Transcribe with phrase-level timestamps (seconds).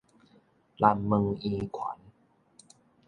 [0.79, 1.95] 南門圓環